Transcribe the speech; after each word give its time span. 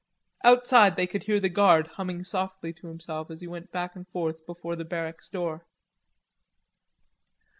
Outside 0.43 0.95
they 0.95 1.05
could 1.05 1.21
hear 1.25 1.39
the 1.39 1.47
guard 1.47 1.85
humming 1.85 2.23
softly 2.23 2.73
to 2.73 2.87
himself 2.87 3.29
as 3.29 3.41
he 3.41 3.45
went 3.45 3.69
back 3.71 3.95
and 3.95 4.07
forth 4.07 4.43
before 4.47 4.75
the 4.75 4.83
barracks 4.83 5.29
door. 5.29 5.63